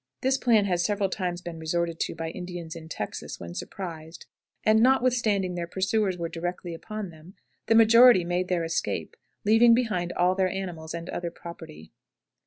[0.21, 4.25] This plan has several times been resorted to by Indians in Texas when surprised,
[4.63, 7.35] and, notwithstanding their pursuers were directly upon them,
[7.67, 11.91] the majority made their escape, leaving behind all their animals and other property.